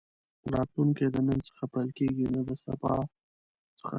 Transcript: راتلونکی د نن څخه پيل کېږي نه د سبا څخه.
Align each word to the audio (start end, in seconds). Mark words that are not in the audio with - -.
راتلونکی 0.53 1.05
د 1.11 1.17
نن 1.27 1.39
څخه 1.47 1.63
پيل 1.73 1.89
کېږي 1.97 2.25
نه 2.33 2.41
د 2.47 2.49
سبا 2.63 2.93
څخه. 3.79 3.89